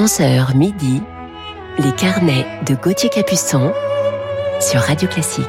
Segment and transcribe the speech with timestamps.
[0.00, 1.02] 11h midi,
[1.78, 3.70] les carnets de Gauthier Capuçon
[4.58, 5.44] sur Radio Classique.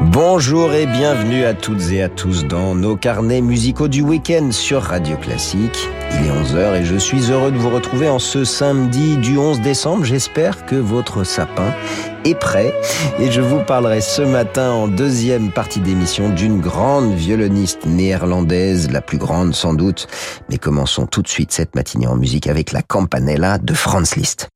[0.00, 4.80] Bonjour et bienvenue à toutes et à tous dans nos carnets musicaux du week-end sur
[4.80, 5.90] Radio Classique.
[6.12, 9.60] Il est 11h et je suis heureux de vous retrouver en ce samedi du 11
[9.60, 10.04] décembre.
[10.04, 11.74] J'espère que votre sapin
[12.24, 12.74] est prêt
[13.18, 19.00] et je vous parlerai ce matin en deuxième partie d'émission d'une grande violoniste néerlandaise, la
[19.00, 20.06] plus grande sans doute.
[20.48, 24.48] Mais commençons tout de suite cette matinée en musique avec la Campanella de Franz Liszt.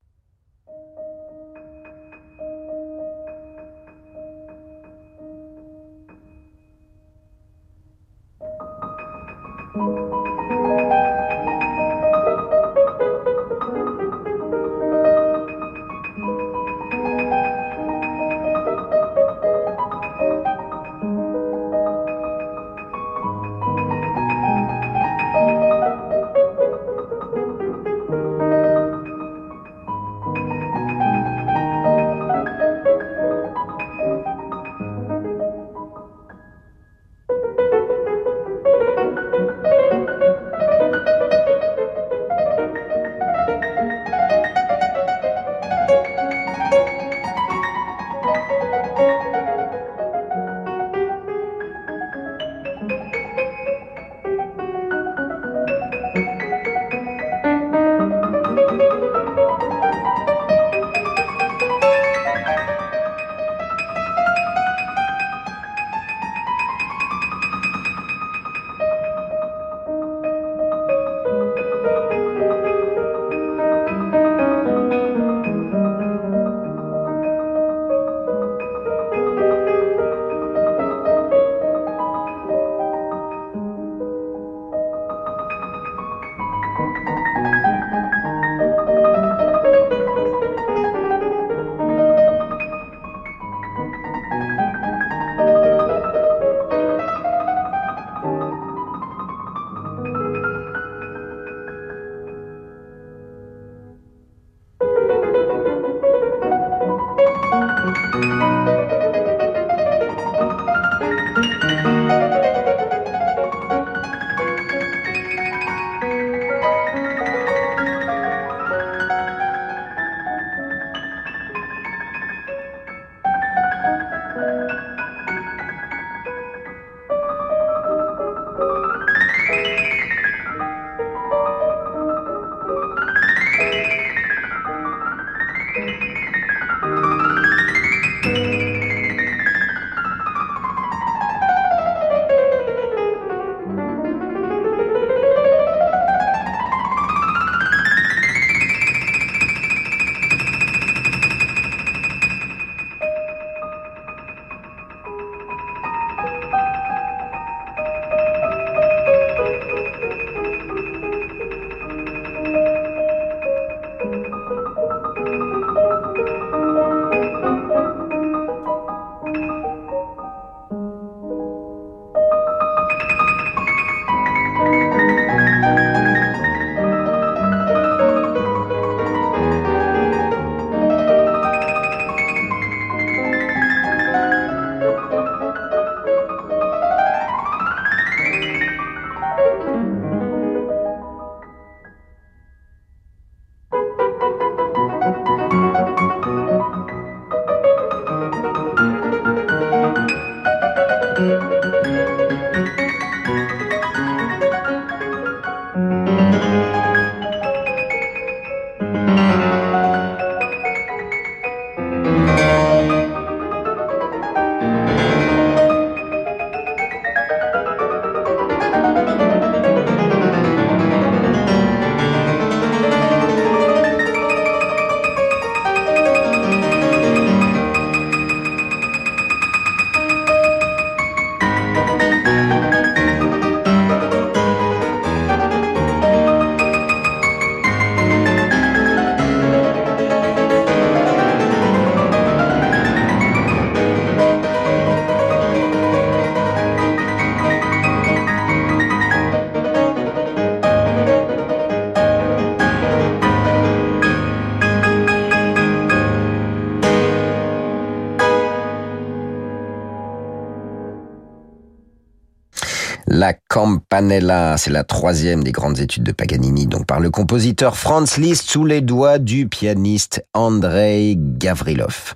[263.48, 268.48] Campanella, c'est la troisième des grandes études de Paganini, donc par le compositeur Franz Liszt
[268.48, 272.14] sous les doigts du pianiste Andrei Gavrilov.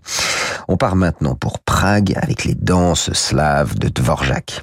[0.68, 4.62] On part maintenant pour Prague avec les danses slaves de Dvorak.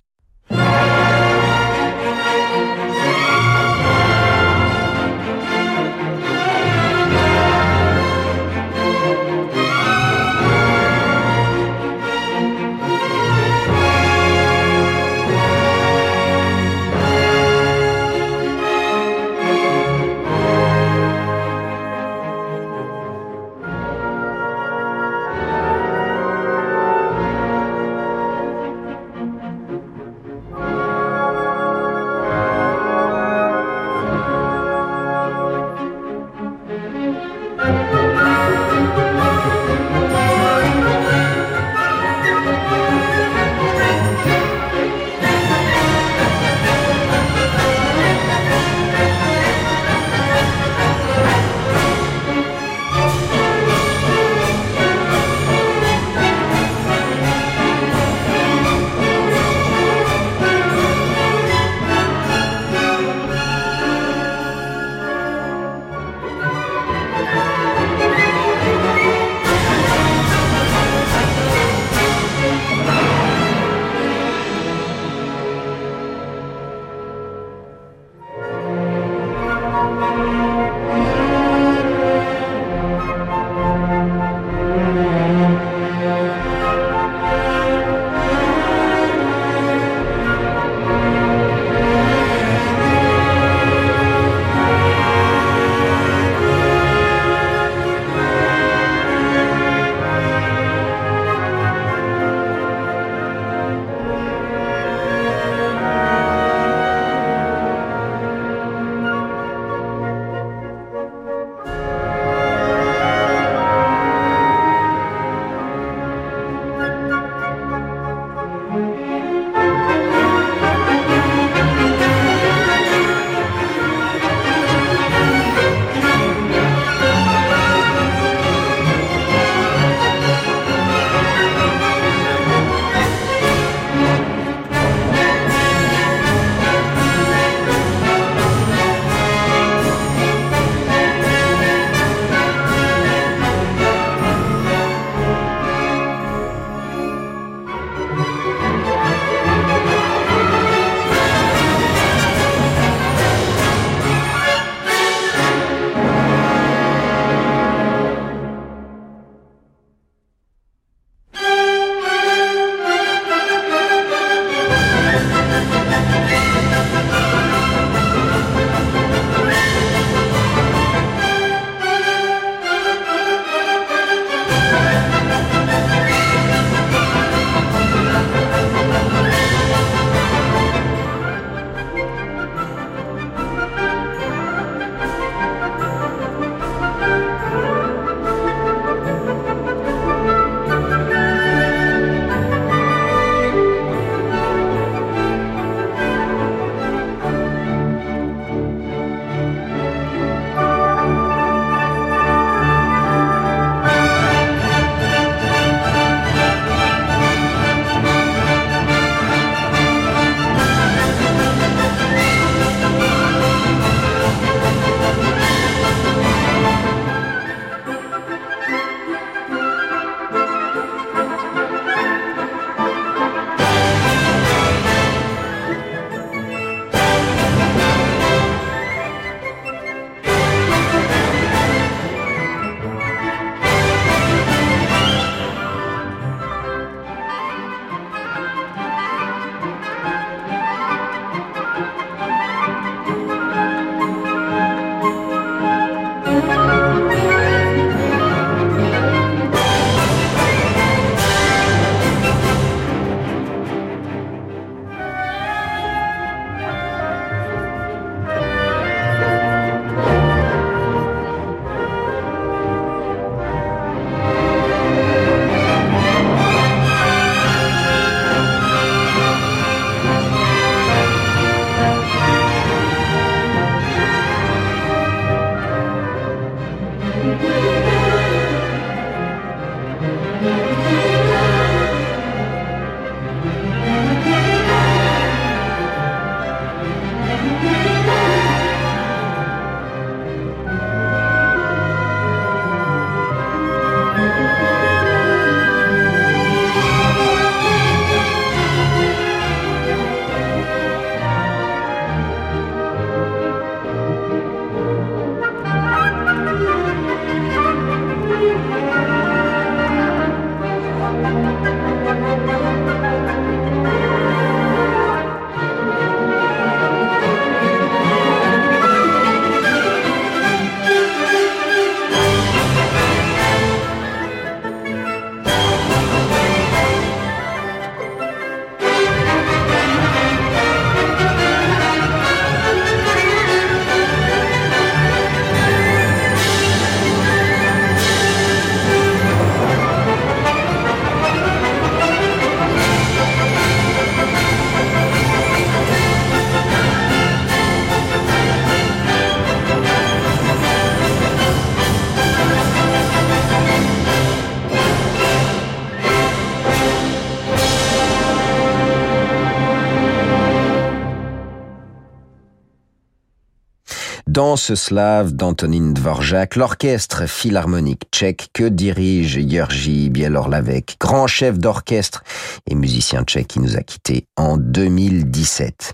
[364.35, 372.21] Danse slave d'Antonin Dvorak, l'orchestre philharmonique tchèque que dirige Jerzy Bielorlavec, grand chef d'orchestre
[372.69, 375.94] et musicien tchèque qui nous a quittés en 2017.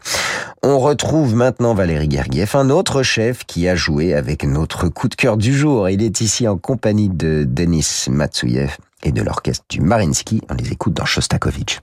[0.63, 5.13] On retrouve maintenant Valérie Gergiev, un autre chef qui a joué avec notre coup de
[5.13, 5.87] cœur du jour.
[5.89, 10.41] Il est ici en compagnie de Denis Matsouyev et de l'orchestre du Marinsky.
[10.49, 11.79] On les écoute dans Shostakovich.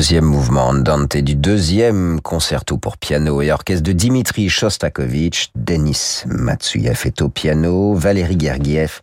[0.00, 6.24] Deuxième mouvement Andante du deuxième concerto pour piano et orchestre de Dimitri Shostakovich, Denis
[7.20, 9.02] au piano, Valérie Gergiev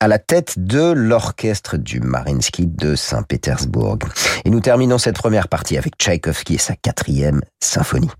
[0.00, 3.98] à la tête de l'orchestre du Marinsky de Saint-Pétersbourg.
[4.44, 8.10] Et nous terminons cette première partie avec Tchaïkovski et sa quatrième symphonie.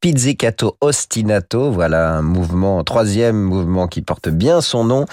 [0.00, 5.06] Pizzicato Ostinato, voilà un mouvement, troisième mouvement qui porte bien son nom,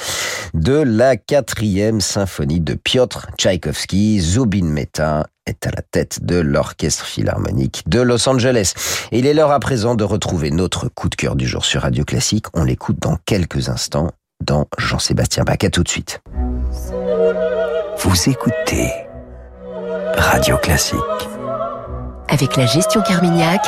[0.53, 4.19] de la quatrième symphonie de Piotr Tchaïkovski.
[4.19, 8.73] Zubin Mehta est à la tête de l'Orchestre Philharmonique de Los Angeles.
[9.11, 12.05] Il est l'heure à présent de retrouver notre coup de cœur du jour sur Radio
[12.05, 12.45] Classique.
[12.53, 14.11] On l'écoute dans quelques instants
[14.43, 15.57] dans Jean-Sébastien Bach.
[15.63, 16.21] À tout de suite.
[17.97, 18.91] Vous écoutez
[20.15, 20.99] Radio Classique.
[22.27, 23.67] Avec la gestion Carmignac,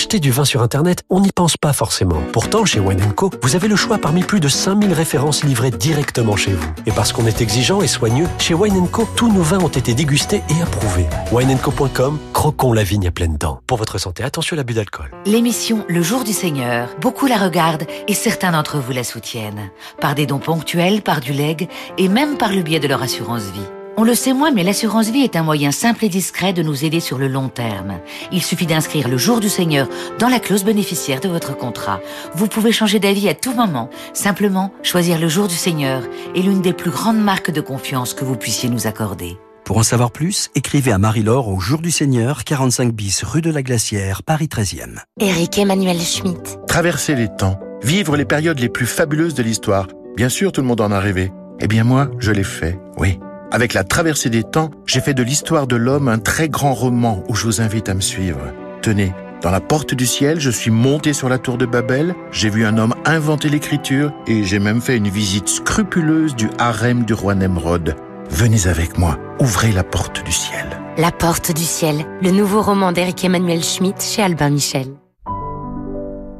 [0.00, 2.22] Acheter du vin sur Internet, on n'y pense pas forcément.
[2.32, 6.36] Pourtant, chez Wine Co, vous avez le choix parmi plus de 5000 références livrées directement
[6.36, 6.66] chez vous.
[6.86, 9.92] Et parce qu'on est exigeant et soigneux, chez Wine Co, tous nos vins ont été
[9.92, 11.04] dégustés et approuvés.
[11.32, 13.60] wineco.com, croquons la vigne à pleines dents.
[13.66, 15.10] Pour votre santé, attention à l'abus d'alcool.
[15.26, 19.68] L'émission Le Jour du Seigneur, beaucoup la regardent et certains d'entre vous la soutiennent.
[20.00, 23.42] Par des dons ponctuels, par du leg et même par le biais de leur assurance
[23.42, 23.79] vie.
[24.00, 26.86] On le sait moins, mais l'assurance vie est un moyen simple et discret de nous
[26.86, 28.00] aider sur le long terme.
[28.32, 32.00] Il suffit d'inscrire le jour du Seigneur dans la clause bénéficiaire de votre contrat.
[32.34, 33.90] Vous pouvez changer d'avis à tout moment.
[34.14, 36.02] Simplement, choisir le jour du Seigneur
[36.34, 39.36] est l'une des plus grandes marques de confiance que vous puissiez nous accorder.
[39.66, 43.50] Pour en savoir plus, écrivez à Marie-Laure au Jour du Seigneur, 45 bis rue de
[43.50, 45.00] la Glacière, Paris 13e.
[45.20, 46.58] Éric Emmanuel Schmitt.
[46.66, 49.88] Traverser les temps, vivre les périodes les plus fabuleuses de l'histoire.
[50.16, 51.32] Bien sûr, tout le monde en a rêvé.
[51.60, 53.18] Eh bien moi, je l'ai fait, oui.
[53.52, 57.24] Avec la traversée des temps, j'ai fait de l'histoire de l'homme un très grand roman
[57.28, 58.40] où je vous invite à me suivre.
[58.80, 62.48] Tenez, dans la porte du ciel, je suis monté sur la tour de Babel, j'ai
[62.48, 67.12] vu un homme inventer l'écriture et j'ai même fait une visite scrupuleuse du harem du
[67.12, 67.96] roi Nemrod.
[68.30, 70.66] Venez avec moi, ouvrez la porte du ciel.
[70.96, 74.86] La porte du ciel, le nouveau roman d'Éric Emmanuel Schmitt chez Albin Michel.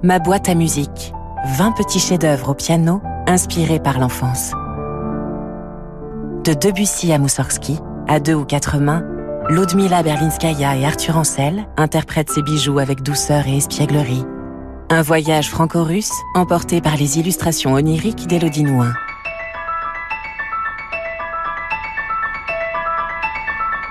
[0.04, 1.12] Ma boîte à musique.
[1.56, 4.52] 20 petits chefs-d'œuvre au piano inspirés par l'enfance.
[6.44, 9.04] De Debussy à Moussorgsky, à deux ou quatre mains,
[9.50, 14.24] Ludmila Berlinskaya et Arthur Ancel interprètent ces bijoux avec douceur et espièglerie.
[14.88, 18.64] Un voyage franco-russe emporté par les illustrations oniriques d'Élodie.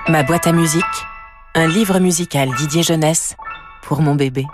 [0.08, 0.84] Ma boîte à musique,
[1.54, 3.36] un livre musical Didier Jeunesse
[3.82, 4.44] pour mon bébé.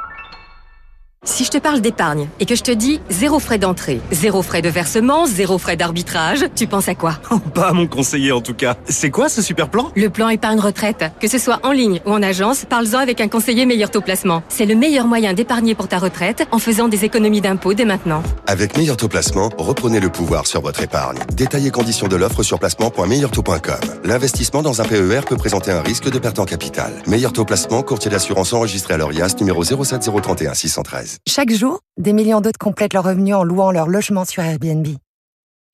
[1.27, 4.63] Si je te parle d'épargne et que je te dis zéro frais d'entrée, zéro frais
[4.63, 7.19] de versement, zéro frais d'arbitrage, tu penses à quoi?
[7.53, 8.77] Pas à mon conseiller en tout cas.
[8.89, 9.91] C'est quoi ce super plan?
[9.97, 11.05] Le plan épargne retraite.
[11.21, 14.45] Que ce soit en ligne ou en agence, parle-en avec un conseiller meilleur taux placement.
[14.49, 18.23] C'est le meilleur moyen d'épargner pour ta retraite en faisant des économies d'impôts dès maintenant.
[18.47, 21.19] Avec meilleur taux placement, reprenez le pouvoir sur votre épargne.
[21.35, 23.81] Détaillez conditions de l'offre sur placement.meilleurtaux.com.
[24.05, 26.93] L'investissement dans un PER peut présenter un risque de perte en capital.
[27.09, 31.16] Meilleur taux placement, courtier d'assurance enregistré à l'ORIAS numéro 07031 613.
[31.29, 34.87] Chaque jour, des millions d'autres complètent leur revenu en louant leur logement sur Airbnb.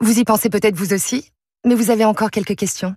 [0.01, 1.31] Vous y pensez peut-être vous aussi,
[1.65, 2.95] mais vous avez encore quelques questions.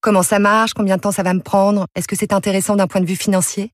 [0.00, 0.74] Comment ça marche?
[0.74, 1.86] Combien de temps ça va me prendre?
[1.94, 3.72] Est-ce que c'est intéressant d'un point de vue financier?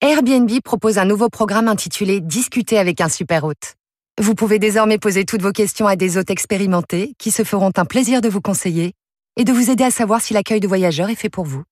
[0.00, 3.74] Airbnb propose un nouveau programme intitulé Discuter avec un super hôte.
[4.20, 7.84] Vous pouvez désormais poser toutes vos questions à des hôtes expérimentés qui se feront un
[7.84, 8.92] plaisir de vous conseiller
[9.36, 11.62] et de vous aider à savoir si l'accueil de voyageurs est fait pour vous.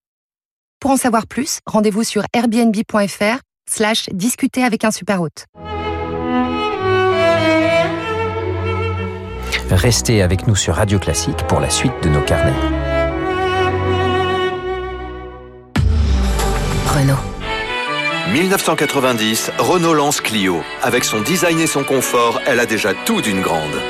[0.81, 5.47] Pour en savoir plus, rendez-vous sur airbnb.fr slash discuter avec un super hôte.
[9.71, 12.53] Restez avec nous sur Radio Classique pour la suite de nos carnets.
[16.87, 17.19] Renault.
[18.33, 20.63] 1990, Renault lance Clio.
[20.83, 23.81] Avec son design et son confort, elle a déjà tout d'une grande.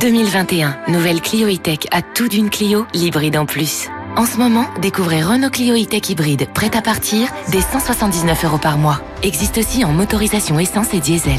[0.00, 3.88] 2021, nouvelle Clio E-Tech à tout d'une Clio, l'hybride en plus.
[4.16, 8.78] En ce moment, découvrez Renault Clio E-Tech hybride, prête à partir, dès 179 euros par
[8.78, 8.98] mois.
[9.22, 11.38] Existe aussi en motorisation essence et diesel.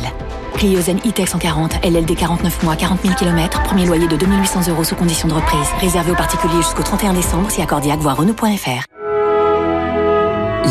[0.54, 4.84] Clio Zen E-Tech 140, LLD 49 mois, 40 000 km, premier loyer de 2800 euros
[4.84, 5.68] sous condition de reprise.
[5.80, 8.86] Réservé aux particuliers jusqu'au 31 décembre, si accordiaque, voire Renault.fr.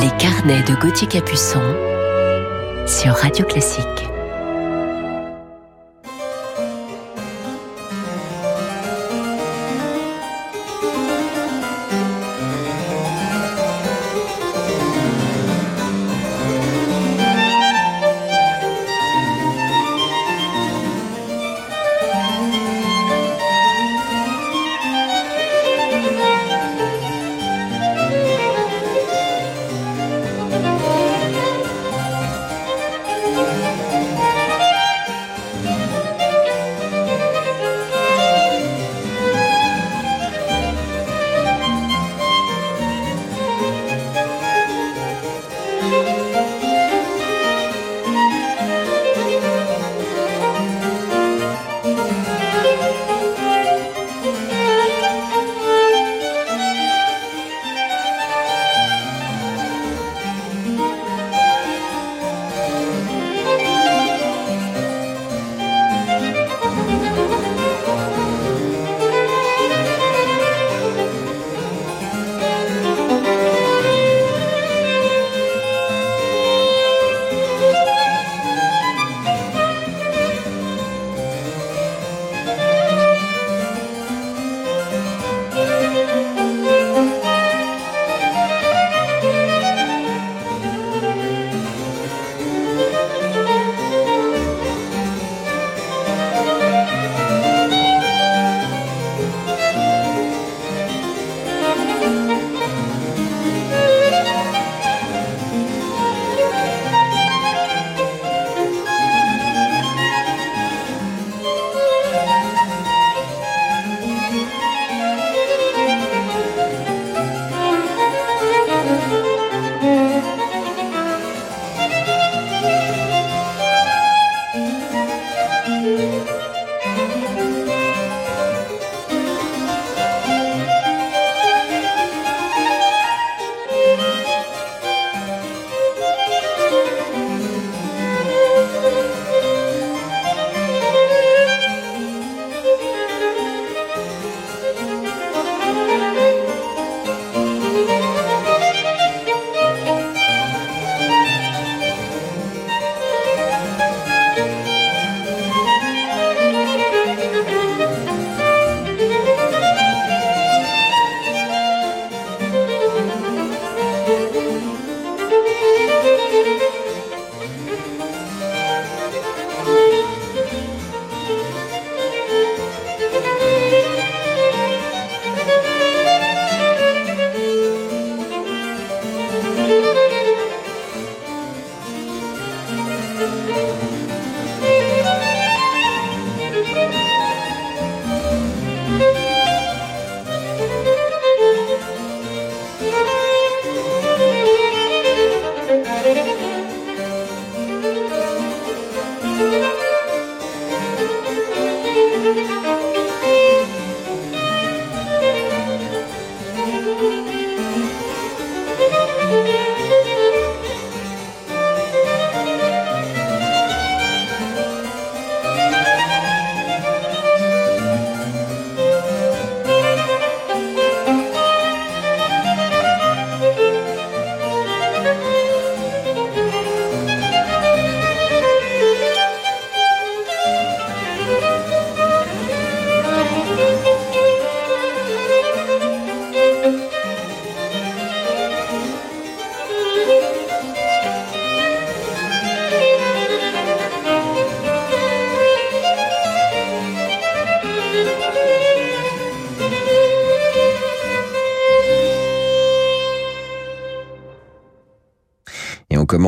[0.00, 1.62] Les carnets de Gauthier Capuçon
[2.86, 4.15] sur Radio Classique.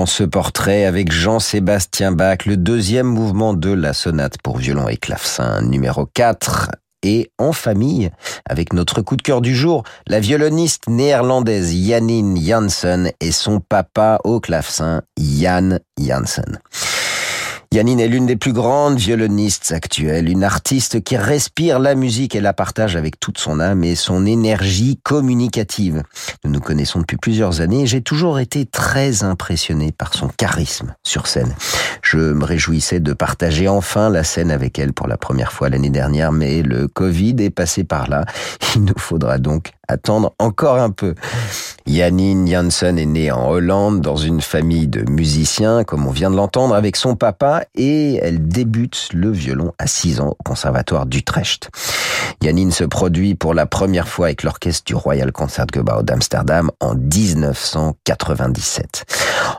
[0.07, 5.63] Ce portrait avec Jean-Sébastien Bach, le deuxième mouvement de la sonate pour violon et clavecin
[5.63, 6.71] numéro 4
[7.03, 8.11] et en famille
[8.45, 14.19] avec notre coup de cœur du jour, la violoniste néerlandaise Janine Janssen et son papa
[14.25, 16.61] au clavecin Jan Janssen.
[17.71, 22.41] Yannine est l'une des plus grandes violonistes actuelles, une artiste qui respire la musique et
[22.41, 26.03] la partage avec toute son âme et son énergie communicative.
[26.45, 30.95] Nous nous connaissons depuis plusieurs années et j'ai toujours été très impressionné par son charisme
[31.07, 31.55] sur scène.
[32.01, 35.91] Je me réjouissais de partager enfin la scène avec elle pour la première fois l'année
[35.91, 38.25] dernière, mais le Covid est passé par là.
[38.77, 41.15] Il nous faudra donc attendre encore un peu.
[41.87, 46.37] Janine Janssen est née en Hollande dans une famille de musiciens, comme on vient de
[46.37, 51.71] l'entendre, avec son papa et elle débute le violon à 6 ans au conservatoire d'Utrecht.
[52.43, 59.07] Janine se produit pour la première fois avec l'orchestre du Royal Concertgebouw d'Amsterdam en 1997.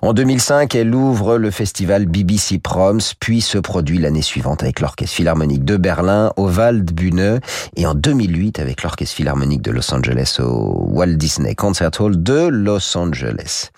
[0.02, 5.16] En 2005, elle ouvre le festival BBC Proms, puis se produit l'année suivante avec l'orchestre
[5.16, 7.42] philharmonique de Berlin au Waldbühne
[7.76, 12.48] et en 2008 avec l'orchestre philharmonique de Los Angeles au Walt Disney Concert Hall de
[12.48, 13.70] Los Angeles.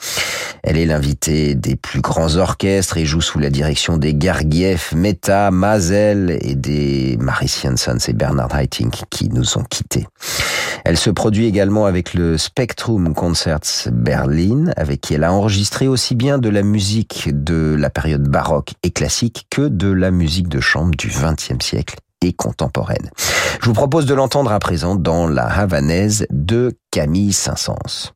[0.63, 5.51] Elle est l'invitée des plus grands orchestres et joue sous la direction des Gergiev, Meta,
[5.51, 10.07] Mazel et des Maris Jansons et Bernard Haitink qui nous ont quittés.
[10.83, 16.15] Elle se produit également avec le Spectrum Concerts Berlin, avec qui elle a enregistré aussi
[16.15, 20.59] bien de la musique de la période baroque et classique que de la musique de
[20.59, 23.09] chambre du XXe siècle et contemporaine.
[23.61, 28.13] Je vous propose de l'entendre à présent dans La Havanaise de Camille Saint-Saëns.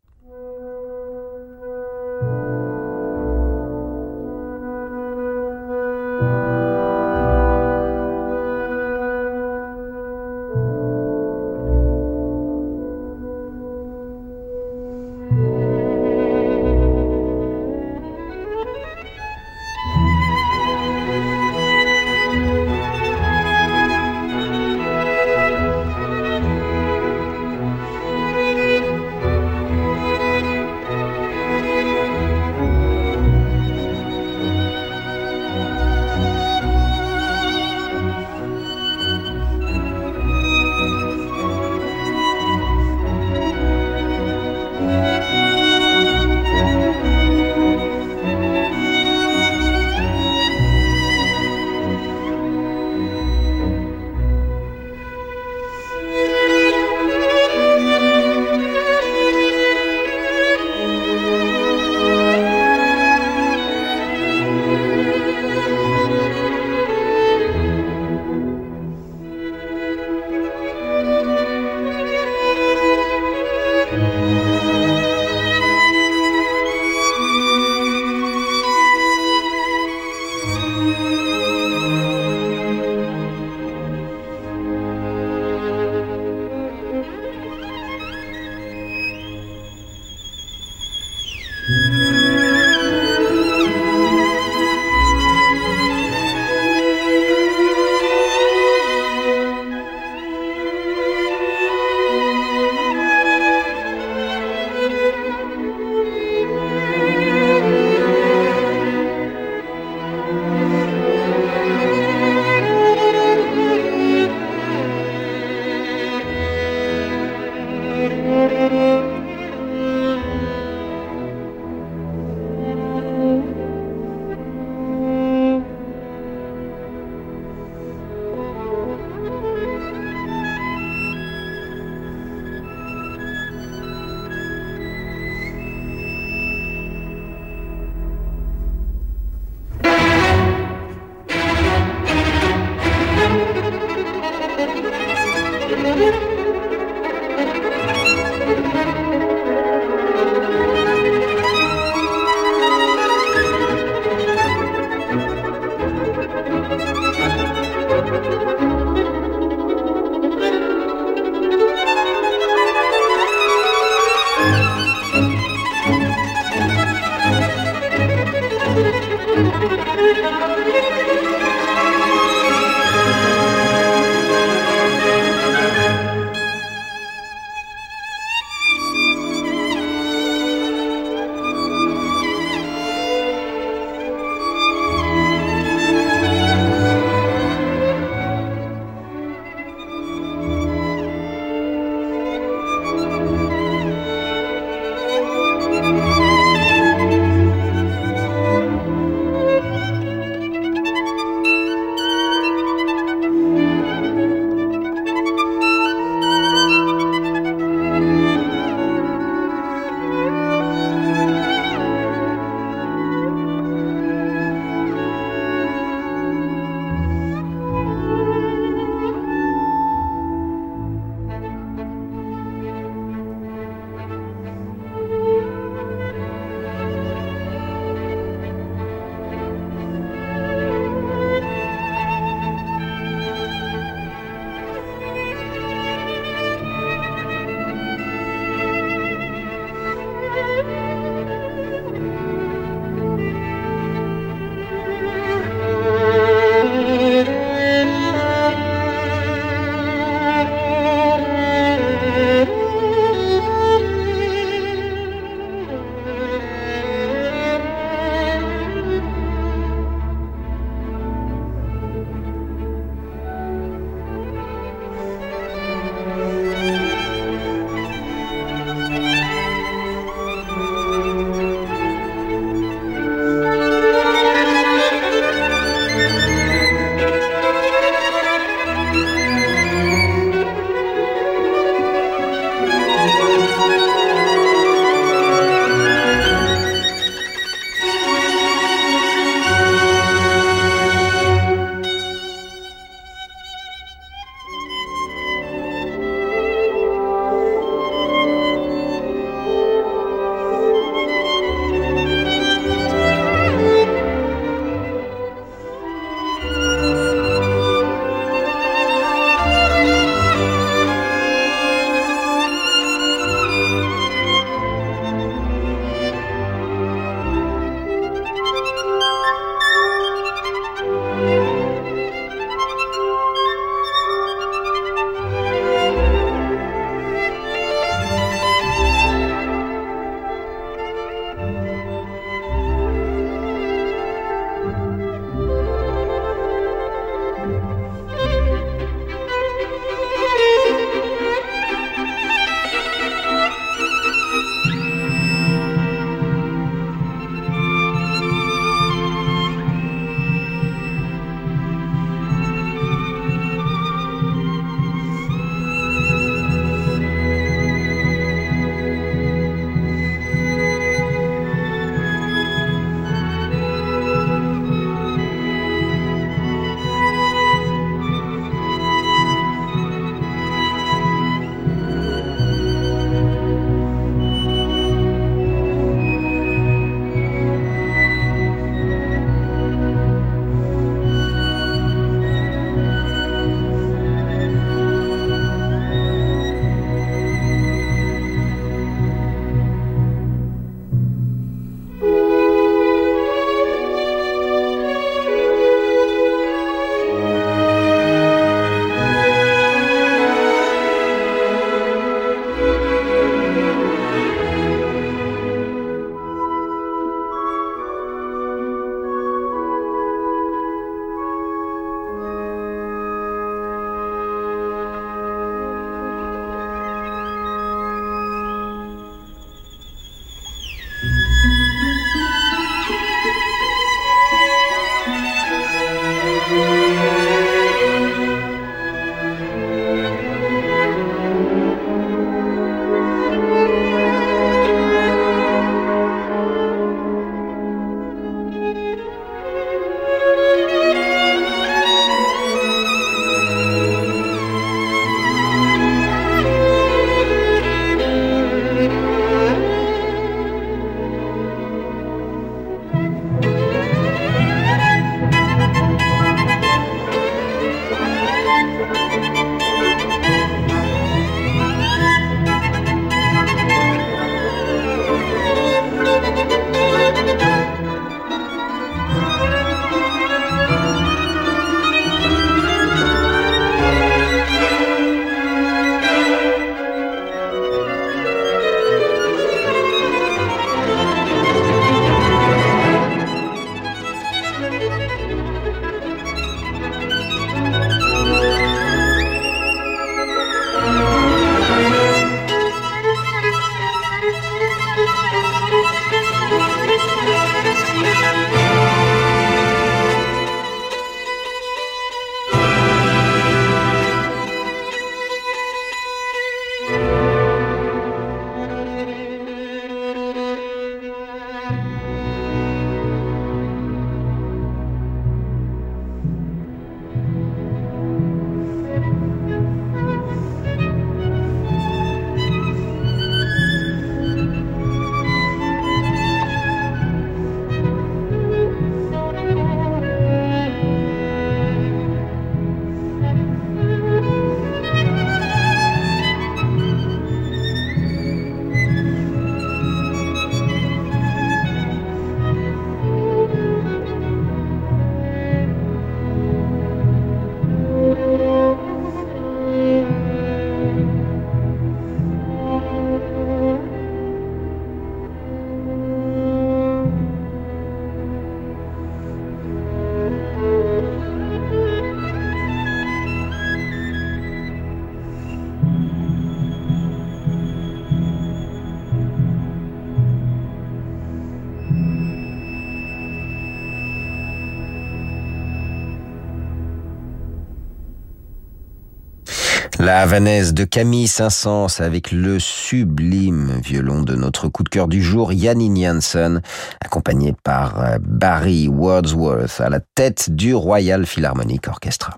[579.99, 585.23] La Havanaise de Camille Saint-Saëns avec le sublime violon de notre coup de cœur du
[585.23, 586.61] jour, Janine Janssen,
[586.99, 592.37] accompagné par euh, Barry Wordsworth à la tête du Royal Philharmonic Orchestra.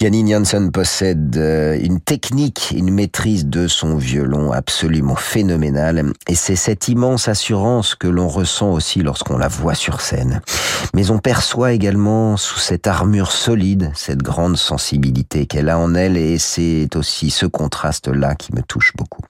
[0.00, 6.54] Janine Janssen possède euh, une technique, une maîtrise de son violon absolument phénoménale et c'est
[6.54, 10.40] cette immense assurance que l'on ressent aussi lorsqu'on la voit sur scène.
[10.94, 16.16] Mais on perçoit également sous cette armure solide cette grande sensibilité qu'elle a en elle
[16.16, 19.22] et c'est aussi ce contraste-là qui me touche beaucoup.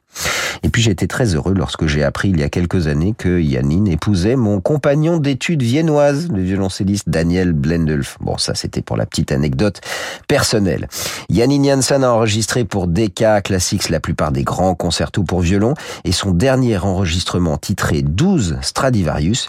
[0.62, 3.40] Et puis j'ai été très heureux lorsque j'ai appris il y a quelques années que
[3.40, 8.18] Yannine épousait mon compagnon d'études viennoise, le violoncelliste Daniel Blendelf.
[8.20, 9.80] Bon, ça c'était pour la petite anecdote
[10.26, 10.88] personnelle.
[11.28, 16.12] Yannine Janssen a enregistré pour DK Classics la plupart des grands concertos pour violon et
[16.12, 19.48] son dernier enregistrement titré 12 Stradivarius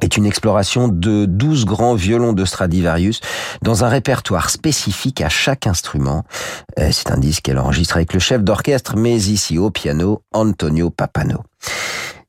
[0.00, 3.20] est une exploration de 12 grands violons de Stradivarius
[3.62, 6.24] dans un répertoire spécifique à chaque instrument.
[6.78, 10.90] Euh, c'est un disque qu'elle enregistre avec le chef d'orchestre, mais ici au piano, Antonio
[10.90, 11.42] Papano.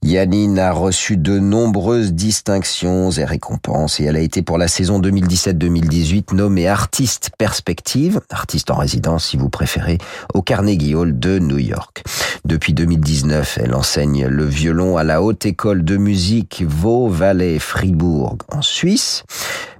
[0.05, 5.01] Yannine a reçu de nombreuses distinctions et récompenses et elle a été pour la saison
[5.01, 9.97] 2017-2018 nommée artiste perspective, artiste en résidence si vous préférez,
[10.35, 12.03] au Carnegie Hall de New York.
[12.45, 19.23] Depuis 2019, elle enseigne le violon à la Haute École de musique Vaux-Valais-Fribourg en Suisse.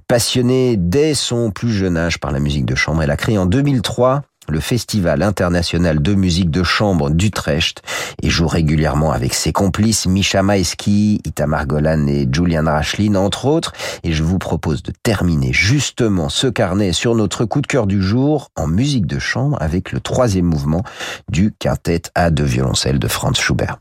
[0.08, 3.46] Passionnée dès son plus jeune âge par la musique de chambre, elle a créé en
[3.46, 7.82] 2003 le Festival international de musique de chambre d'Utrecht
[8.22, 13.72] et joue régulièrement avec ses complices Misha Maesky, Itamar Golan et Julian Rachlin entre autres.
[14.02, 18.02] Et je vous propose de terminer justement ce carnet sur notre coup de cœur du
[18.02, 20.82] jour en musique de chambre avec le troisième mouvement
[21.30, 23.78] du quintet à deux violoncelles de Franz Schubert.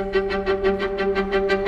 [0.00, 1.59] フフフフ。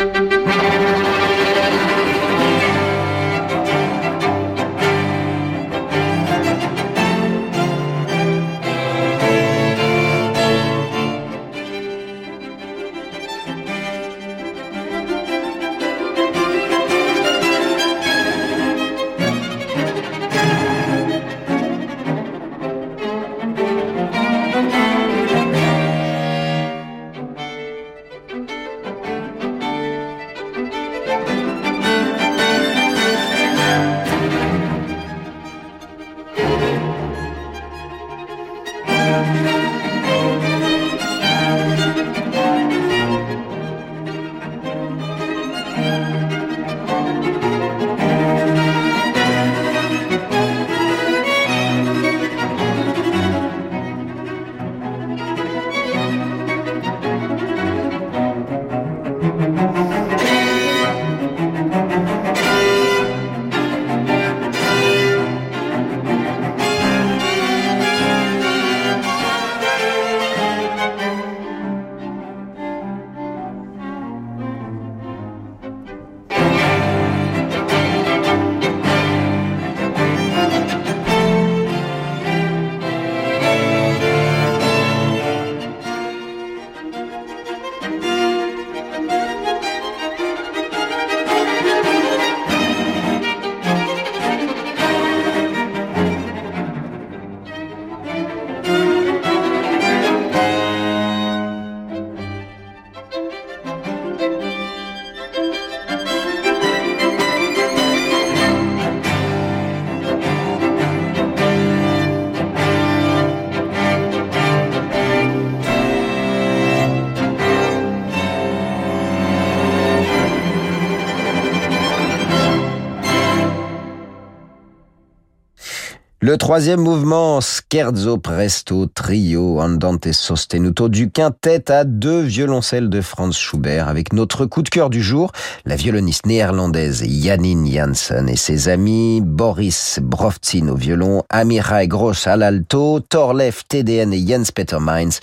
[126.32, 133.38] Le troisième mouvement, Scherzo Presto Trio Andante Sostenuto du quintet à deux violoncelles de Franz
[133.38, 135.32] Schubert avec notre coup de cœur du jour,
[135.64, 142.36] la violoniste néerlandaise Janine Janssen et ses amis Boris Brovtsin au violon, Amirai Gross à
[142.36, 145.20] l'alto, Torlef TDN et Jens Peter Mainz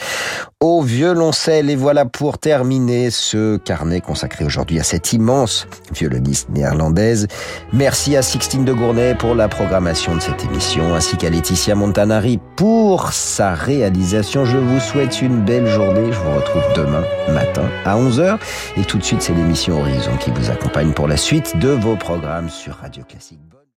[0.59, 1.69] au violoncelle.
[1.69, 7.27] Et voilà pour terminer ce carnet consacré aujourd'hui à cette immense violoniste néerlandaise.
[7.71, 12.39] Merci à Sixtine de Gournay pour la programmation de cette émission, ainsi qu'à Laetitia Montanari
[12.55, 14.45] pour sa réalisation.
[14.45, 16.11] Je vous souhaite une belle journée.
[16.11, 17.03] Je vous retrouve demain
[17.33, 18.39] matin à 11h.
[18.77, 21.95] Et tout de suite, c'est l'émission Horizon qui vous accompagne pour la suite de vos
[21.95, 23.48] programmes sur Radio Classique.